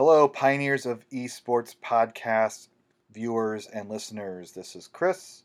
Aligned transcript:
Hello, 0.00 0.26
pioneers 0.28 0.86
of 0.86 1.06
esports 1.10 1.76
podcast 1.84 2.68
viewers 3.12 3.66
and 3.66 3.90
listeners. 3.90 4.52
This 4.52 4.74
is 4.74 4.88
Chris. 4.88 5.42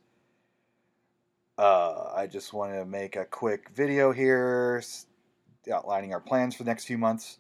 Uh, 1.58 2.13
I 2.16 2.27
just 2.27 2.53
want 2.53 2.71
to 2.71 2.85
make 2.85 3.17
a 3.17 3.25
quick 3.25 3.67
video 3.75 4.13
here 4.13 4.81
outlining 5.69 6.13
our 6.13 6.21
plans 6.21 6.55
for 6.55 6.63
the 6.63 6.69
next 6.69 6.85
few 6.85 6.97
months. 6.97 7.37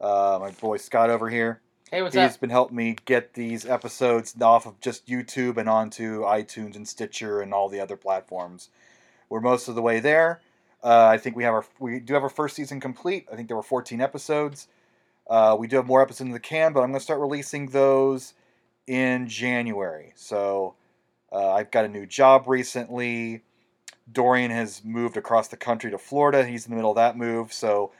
Uh, 0.00 0.38
my 0.40 0.50
boy 0.50 0.78
Scott 0.78 1.10
over 1.10 1.30
here. 1.30 1.60
Hey, 1.92 2.02
what's 2.02 2.16
He's 2.16 2.22
up? 2.22 2.30
He's 2.30 2.36
been 2.38 2.50
helping 2.50 2.76
me 2.76 2.96
get 3.04 3.34
these 3.34 3.64
episodes 3.64 4.34
off 4.42 4.66
of 4.66 4.80
just 4.80 5.06
YouTube 5.06 5.58
and 5.58 5.68
onto 5.68 6.22
iTunes 6.22 6.74
and 6.74 6.88
Stitcher 6.88 7.40
and 7.40 7.54
all 7.54 7.68
the 7.68 7.78
other 7.78 7.96
platforms. 7.96 8.70
We're 9.28 9.38
most 9.38 9.68
of 9.68 9.76
the 9.76 9.82
way 9.82 10.00
there. 10.00 10.40
Uh, 10.82 11.06
I 11.06 11.18
think 11.18 11.36
we 11.36 11.44
have 11.44 11.54
our 11.54 11.64
we 11.78 12.00
do 12.00 12.14
have 12.14 12.24
our 12.24 12.28
first 12.28 12.56
season 12.56 12.80
complete. 12.80 13.28
I 13.32 13.36
think 13.36 13.46
there 13.46 13.56
were 13.56 13.62
14 13.62 14.00
episodes. 14.00 14.66
Uh, 15.28 15.56
we 15.58 15.66
do 15.66 15.76
have 15.76 15.86
more 15.86 16.00
episodes 16.00 16.28
in 16.28 16.32
the 16.32 16.40
can, 16.40 16.72
but 16.72 16.80
I'm 16.80 16.88
going 16.88 16.98
to 16.98 17.04
start 17.04 17.20
releasing 17.20 17.66
those 17.66 18.34
in 18.86 19.28
January. 19.28 20.12
So 20.16 20.74
uh, 21.30 21.52
I've 21.52 21.70
got 21.70 21.84
a 21.84 21.88
new 21.88 22.06
job 22.06 22.48
recently. 22.48 23.42
Dorian 24.10 24.50
has 24.50 24.82
moved 24.84 25.16
across 25.16 25.48
the 25.48 25.56
country 25.56 25.90
to 25.90 25.98
Florida. 25.98 26.46
He's 26.46 26.64
in 26.64 26.70
the 26.70 26.76
middle 26.76 26.92
of 26.92 26.96
that 26.96 27.16
move, 27.16 27.52
so 27.52 27.92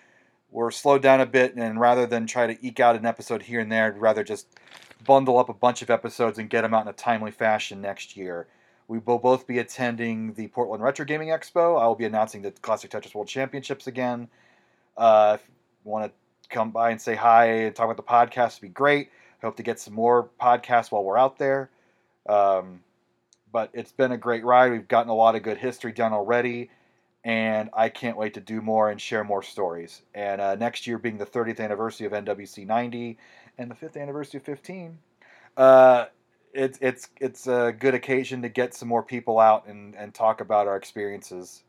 we're 0.50 0.70
slowed 0.70 1.02
down 1.02 1.20
a 1.20 1.26
bit. 1.26 1.54
And 1.54 1.78
rather 1.78 2.06
than 2.06 2.26
try 2.26 2.46
to 2.46 2.66
eke 2.66 2.80
out 2.80 2.96
an 2.96 3.04
episode 3.04 3.42
here 3.42 3.60
and 3.60 3.70
there, 3.70 3.86
I'd 3.86 3.98
rather 3.98 4.24
just 4.24 4.46
bundle 5.04 5.38
up 5.38 5.50
a 5.50 5.54
bunch 5.54 5.82
of 5.82 5.90
episodes 5.90 6.38
and 6.38 6.48
get 6.48 6.62
them 6.62 6.72
out 6.72 6.82
in 6.82 6.88
a 6.88 6.94
timely 6.94 7.30
fashion 7.30 7.82
next 7.82 8.16
year. 8.16 8.46
We 8.88 8.98
will 8.98 9.18
both 9.18 9.46
be 9.46 9.58
attending 9.58 10.32
the 10.32 10.48
Portland 10.48 10.82
Retro 10.82 11.04
Gaming 11.04 11.28
Expo. 11.28 11.78
I 11.78 11.86
will 11.86 11.94
be 11.94 12.06
announcing 12.06 12.40
the 12.40 12.52
Classic 12.52 12.90
Tetris 12.90 13.14
World 13.14 13.28
Championships 13.28 13.86
again. 13.86 14.28
Uh, 14.96 15.36
if 15.38 15.46
you 15.46 15.90
want 15.90 16.06
to 16.06 16.12
come 16.48 16.70
by 16.70 16.90
and 16.90 17.00
say 17.00 17.14
hi 17.14 17.46
and 17.46 17.74
talk 17.76 17.84
about 17.84 17.96
the 17.96 18.02
podcast, 18.02 18.60
would 18.60 18.68
be 18.68 18.72
great. 18.72 19.10
I 19.42 19.46
hope 19.46 19.56
to 19.56 19.62
get 19.62 19.78
some 19.80 19.94
more 19.94 20.28
podcasts 20.40 20.90
while 20.90 21.04
we're 21.04 21.18
out 21.18 21.38
there. 21.38 21.70
Um, 22.28 22.80
but 23.52 23.70
it's 23.72 23.92
been 23.92 24.12
a 24.12 24.18
great 24.18 24.44
ride. 24.44 24.72
We've 24.72 24.88
gotten 24.88 25.10
a 25.10 25.14
lot 25.14 25.34
of 25.34 25.42
good 25.42 25.58
history 25.58 25.92
done 25.92 26.12
already, 26.12 26.70
and 27.24 27.70
I 27.72 27.88
can't 27.88 28.16
wait 28.16 28.34
to 28.34 28.40
do 28.40 28.60
more 28.60 28.90
and 28.90 29.00
share 29.00 29.24
more 29.24 29.42
stories. 29.42 30.02
And 30.14 30.40
uh, 30.40 30.54
next 30.56 30.86
year 30.86 30.98
being 30.98 31.18
the 31.18 31.26
30th 31.26 31.60
anniversary 31.60 32.06
of 32.06 32.12
NWC 32.12 32.66
90 32.66 33.16
and 33.56 33.70
the 33.70 33.74
5th 33.74 34.00
anniversary 34.00 34.38
of 34.38 34.44
15, 34.44 34.98
uh, 35.56 36.06
it's 36.54 36.78
it's 36.80 37.08
it's 37.20 37.46
a 37.46 37.74
good 37.78 37.94
occasion 37.94 38.42
to 38.42 38.48
get 38.48 38.74
some 38.74 38.88
more 38.88 39.02
people 39.02 39.38
out 39.38 39.66
and, 39.66 39.94
and 39.94 40.14
talk 40.14 40.40
about 40.40 40.66
our 40.66 40.76
experiences 40.76 41.62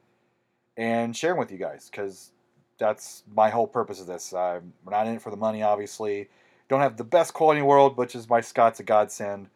and 0.78 1.16
share 1.16 1.32
'em 1.32 1.38
with 1.38 1.52
you 1.52 1.58
guys 1.58 1.90
because 1.92 2.32
that's 2.80 3.24
my 3.36 3.50
whole 3.50 3.68
purpose 3.68 4.02
of 4.02 4.08
this. 4.08 4.34
I'm 4.34 4.74
we're 4.84 4.92
not 4.92 5.08
in 5.08 5.16
it 5.16 5.22
for 5.22 5.30
the 5.30 5.38
money, 5.38 5.62
obviously. 5.62 6.30
Don't 6.70 6.82
have 6.82 6.98
the 6.98 7.04
best 7.04 7.34
quality 7.34 7.60
in 7.60 7.64
the 7.64 7.68
world, 7.68 7.98
which 7.98 8.16
is 8.16 8.30
my 8.30 8.42
Scott's 8.42 8.80
a 8.80 8.84
godsend. 8.84 9.50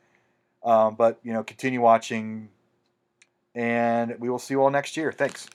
Um, 0.63 0.95
but 0.95 1.19
you 1.23 1.33
know, 1.33 1.44
continue 1.44 1.81
watching, 1.81 2.49
and 3.55 4.16
we 4.19 4.29
will 4.29 4.39
see 4.39 4.53
you 4.53 4.61
all 4.61 4.69
next 4.69 4.95
year. 4.97 5.11
Thanks. 5.11 5.47